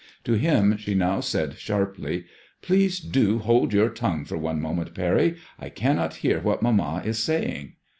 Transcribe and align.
To 0.23 0.33
him 0.33 0.77
she 0.77 0.95
now 0.95 1.19
said 1.19 1.59
sharply 1.59 2.25
—Please 2.63 2.99
do 2.99 3.37
hold 3.37 3.71
your 3.71 3.89
tongue 3.89 4.25
for 4.25 4.35
one 4.35 4.59
moment. 4.59 4.95
Parry, 4.95 5.35
I 5.59 5.69
cannot 5.69 6.15
hear 6.25 6.39
what 6.39 6.63
mamma 6.63 7.03
is 7.05 7.19
saying." 7.19 7.73